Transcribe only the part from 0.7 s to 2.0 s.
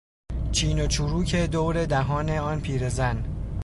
و چروک دور